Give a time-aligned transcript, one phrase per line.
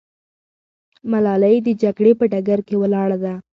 [1.11, 3.33] ملالۍ د جګړې په ډګر کې ولاړه ده.